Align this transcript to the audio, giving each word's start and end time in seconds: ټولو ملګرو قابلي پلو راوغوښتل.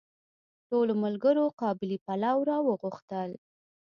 ټولو 0.69 0.93
ملګرو 1.03 1.45
قابلي 1.61 1.97
پلو 2.05 2.37
راوغوښتل. 2.49 3.29